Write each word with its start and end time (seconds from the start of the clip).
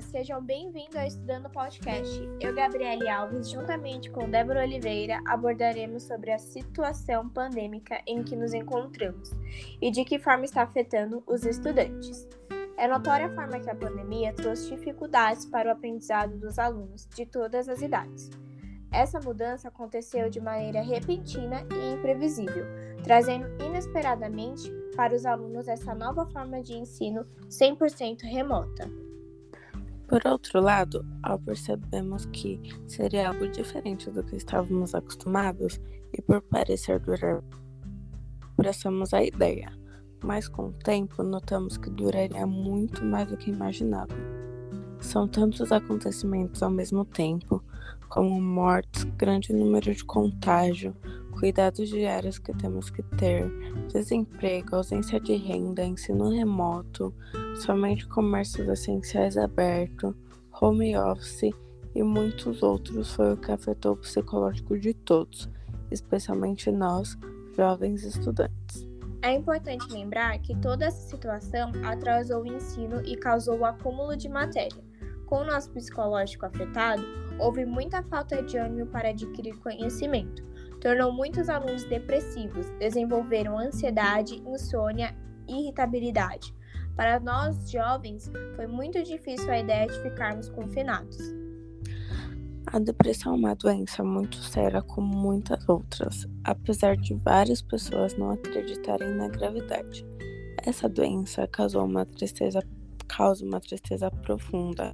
sejam 0.00 0.40
bem-vindos 0.40 0.94
ao 0.94 1.04
Estudando 1.04 1.50
Podcast. 1.50 2.20
Eu, 2.38 2.54
Gabriele 2.54 3.08
Alves, 3.08 3.50
juntamente 3.50 4.08
com 4.08 4.30
Débora 4.30 4.62
Oliveira, 4.62 5.20
abordaremos 5.26 6.04
sobre 6.04 6.30
a 6.30 6.38
situação 6.38 7.28
pandêmica 7.28 8.00
em 8.06 8.22
que 8.22 8.36
nos 8.36 8.54
encontramos 8.54 9.32
e 9.80 9.90
de 9.90 10.04
que 10.04 10.20
forma 10.20 10.44
está 10.44 10.62
afetando 10.62 11.20
os 11.26 11.44
estudantes. 11.44 12.28
É 12.76 12.86
notória 12.86 13.26
a 13.26 13.34
forma 13.34 13.58
que 13.58 13.68
a 13.68 13.74
pandemia 13.74 14.32
trouxe 14.34 14.70
dificuldades 14.70 15.46
para 15.46 15.70
o 15.70 15.72
aprendizado 15.72 16.38
dos 16.38 16.56
alunos 16.56 17.08
de 17.08 17.26
todas 17.26 17.68
as 17.68 17.82
idades. 17.82 18.30
Essa 18.92 19.18
mudança 19.18 19.66
aconteceu 19.66 20.30
de 20.30 20.40
maneira 20.40 20.80
repentina 20.80 21.66
e 21.74 21.94
imprevisível, 21.94 22.64
trazendo 23.02 23.48
inesperadamente 23.64 24.72
para 24.94 25.14
os 25.14 25.24
alunos 25.24 25.68
essa 25.68 25.94
nova 25.94 26.26
forma 26.26 26.62
de 26.62 26.74
ensino 26.74 27.26
100% 27.48 28.22
remota. 28.22 28.90
Por 30.08 30.26
outro 30.26 30.60
lado, 30.60 31.04
ao 31.22 31.38
percebemos 31.38 32.26
que 32.26 32.60
seria 32.86 33.28
algo 33.28 33.48
diferente 33.48 34.10
do 34.10 34.22
que 34.22 34.36
estávamos 34.36 34.94
acostumados 34.94 35.80
e 36.12 36.20
por 36.20 36.42
parecer 36.42 37.00
durar, 37.00 37.42
abraçamos 38.58 39.14
a 39.14 39.24
ideia, 39.24 39.72
mas 40.22 40.48
com 40.48 40.68
o 40.68 40.72
tempo 40.72 41.22
notamos 41.22 41.78
que 41.78 41.88
duraria 41.88 42.46
muito 42.46 43.02
mais 43.02 43.28
do 43.28 43.38
que 43.38 43.50
imaginávamos. 43.50 44.22
São 45.00 45.26
tantos 45.26 45.72
acontecimentos 45.72 46.62
ao 46.62 46.70
mesmo 46.70 47.04
tempo, 47.06 47.64
como 48.08 48.38
mortes, 48.38 49.04
grande 49.16 49.52
número 49.54 49.94
de 49.94 50.04
contágio, 50.04 50.94
cuidados 51.42 51.88
diários 51.88 52.38
que 52.38 52.54
temos 52.54 52.88
que 52.88 53.02
ter, 53.16 53.50
desemprego, 53.92 54.76
ausência 54.76 55.18
de 55.18 55.34
renda, 55.34 55.84
ensino 55.84 56.30
remoto, 56.30 57.12
somente 57.56 58.06
comércios 58.06 58.68
essenciais 58.68 59.36
abertos, 59.36 60.14
home 60.60 60.96
office 60.96 61.50
e 61.96 62.02
muitos 62.04 62.62
outros 62.62 63.12
foi 63.14 63.32
o 63.32 63.36
que 63.36 63.50
afetou 63.50 63.94
o 63.94 63.96
psicológico 63.96 64.78
de 64.78 64.94
todos, 64.94 65.50
especialmente 65.90 66.70
nós, 66.70 67.18
jovens 67.56 68.04
estudantes. 68.04 68.88
É 69.20 69.32
importante 69.34 69.92
lembrar 69.92 70.38
que 70.38 70.56
toda 70.60 70.84
essa 70.84 71.08
situação 71.08 71.72
atrasou 71.84 72.42
o 72.42 72.46
ensino 72.46 73.02
e 73.04 73.16
causou 73.16 73.58
o 73.58 73.64
acúmulo 73.64 74.16
de 74.16 74.28
matéria 74.28 74.92
com 75.32 75.38
o 75.38 75.44
nosso 75.46 75.70
psicológico 75.70 76.44
afetado, 76.44 77.02
houve 77.38 77.64
muita 77.64 78.02
falta 78.02 78.42
de 78.42 78.58
ânimo 78.58 78.86
para 78.88 79.08
adquirir 79.08 79.56
conhecimento. 79.60 80.44
Tornou 80.82 81.12
muitos 81.12 81.48
alunos 81.48 81.84
depressivos, 81.84 82.68
desenvolveram 82.80 83.56
ansiedade, 83.56 84.42
insônia 84.44 85.14
e 85.48 85.62
irritabilidade. 85.62 86.52
Para 86.96 87.20
nós 87.20 87.70
jovens, 87.70 88.28
foi 88.56 88.66
muito 88.66 89.00
difícil 89.00 89.48
a 89.48 89.60
ideia 89.60 89.86
de 89.86 90.02
ficarmos 90.02 90.48
confinados. 90.48 91.16
A 92.66 92.80
depressão 92.80 93.34
é 93.34 93.36
uma 93.36 93.54
doença 93.54 94.02
muito 94.02 94.36
séria 94.38 94.82
como 94.82 95.16
muitas 95.16 95.68
outras, 95.68 96.26
apesar 96.42 96.96
de 96.96 97.14
várias 97.14 97.62
pessoas 97.62 98.16
não 98.16 98.32
acreditarem 98.32 99.14
na 99.14 99.28
gravidade. 99.28 100.04
Essa 100.64 100.88
doença 100.88 101.46
causou 101.46 101.84
uma 101.84 102.04
tristeza, 102.04 102.60
causa 103.06 103.44
uma 103.44 103.60
tristeza 103.60 104.10
profunda 104.10 104.92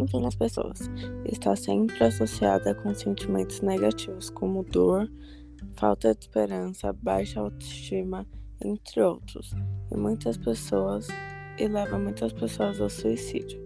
enfim, 0.00 0.20
nas 0.20 0.34
pessoas. 0.34 0.90
Está 1.24 1.54
sempre 1.54 2.02
associada 2.02 2.74
com 2.74 2.94
sentimentos 2.94 3.60
negativos 3.60 4.30
como 4.30 4.64
dor, 4.64 5.10
falta 5.74 6.14
de 6.14 6.20
esperança, 6.20 6.92
baixa 6.92 7.40
autoestima, 7.40 8.26
entre 8.62 9.00
outros, 9.00 9.52
e 9.90 9.96
muitas 9.96 10.36
pessoas 10.36 11.08
e 11.58 11.66
leva 11.68 11.98
muitas 11.98 12.32
pessoas 12.32 12.80
ao 12.80 12.88
suicídio. 12.88 13.60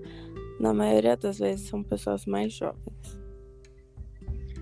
Na 0.61 0.73
maioria 0.73 1.17
das 1.17 1.39
vezes 1.39 1.69
são 1.69 1.83
pessoas 1.83 2.27
mais 2.27 2.53
jovens. 2.53 3.25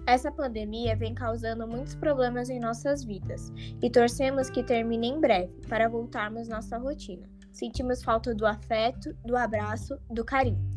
Essa 0.07 0.33
pandemia 0.33 0.97
vem 0.97 1.15
causando 1.15 1.67
muitos 1.67 1.95
problemas 1.95 2.51
em 2.51 2.59
nossas 2.59 3.05
vidas 3.05 3.53
e 3.81 3.89
torcemos 3.89 4.51
que 4.51 4.65
termine 4.65 5.07
em 5.09 5.21
breve 5.21 5.53
para 5.69 5.89
voltarmos 5.89 6.49
nossa 6.49 6.77
rotina. 6.77 7.29
Sentimos 7.53 8.03
falta 8.03 8.35
do 8.35 8.45
afeto, 8.45 9.15
do 9.25 9.37
abraço, 9.37 9.97
do 10.11 10.25
carinho. 10.25 10.72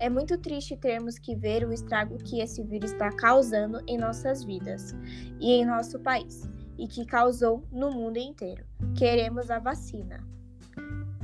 É 0.00 0.08
muito 0.08 0.38
triste 0.38 0.74
termos 0.78 1.18
que 1.18 1.36
ver 1.36 1.62
o 1.62 1.74
estrago 1.74 2.16
que 2.16 2.40
esse 2.40 2.64
vírus 2.64 2.90
está 2.90 3.12
causando 3.12 3.82
em 3.86 3.98
nossas 3.98 4.42
vidas 4.42 4.96
e 5.38 5.52
em 5.52 5.66
nosso 5.66 6.00
país, 6.00 6.48
e 6.78 6.88
que 6.88 7.04
causou 7.04 7.62
no 7.70 7.90
mundo 7.90 8.16
inteiro. 8.16 8.64
Queremos 8.96 9.50
a 9.50 9.58
vacina. 9.58 10.26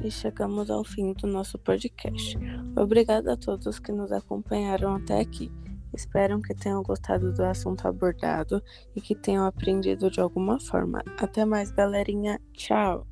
E 0.04 0.10
chegamos 0.10 0.70
ao 0.70 0.84
fim 0.84 1.14
do 1.14 1.26
nosso 1.26 1.58
podcast. 1.58 2.38
Obrigada 2.76 3.32
a 3.32 3.36
todos 3.36 3.78
que 3.78 3.90
nos 3.90 4.12
acompanharam 4.12 4.94
até 4.94 5.20
aqui. 5.20 5.50
Espero 5.94 6.42
que 6.42 6.54
tenham 6.54 6.82
gostado 6.82 7.32
do 7.32 7.42
assunto 7.44 7.88
abordado 7.88 8.62
e 8.94 9.00
que 9.00 9.14
tenham 9.14 9.46
aprendido 9.46 10.10
de 10.10 10.20
alguma 10.20 10.60
forma. 10.60 11.02
Até 11.18 11.46
mais, 11.46 11.70
galerinha. 11.70 12.38
Tchau! 12.52 13.06